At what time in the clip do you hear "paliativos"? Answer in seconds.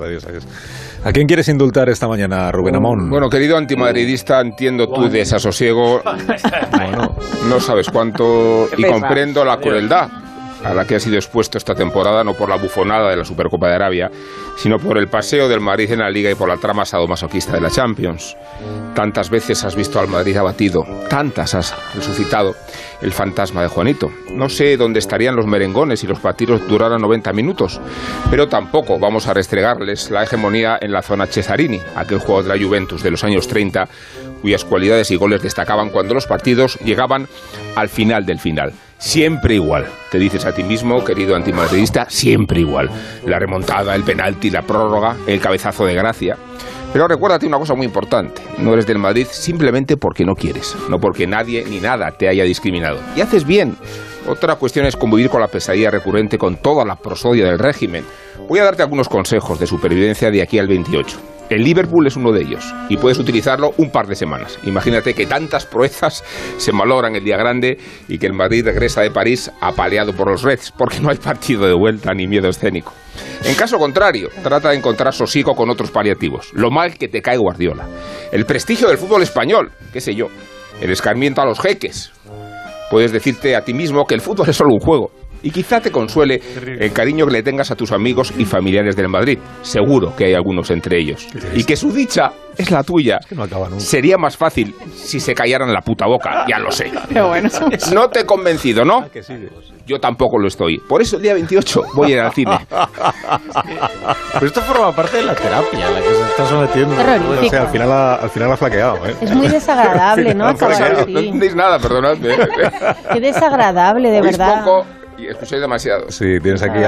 75.90-76.50